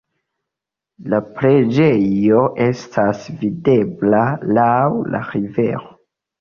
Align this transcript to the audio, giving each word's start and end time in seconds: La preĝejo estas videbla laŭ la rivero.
La 1.13 1.19
preĝejo 1.35 2.41
estas 2.67 3.29
videbla 3.45 4.25
laŭ 4.59 4.73
la 5.15 5.25
rivero. 5.33 5.89